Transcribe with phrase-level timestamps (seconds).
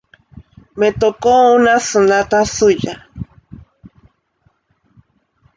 [0.77, 3.07] Me tocó una sonata suya.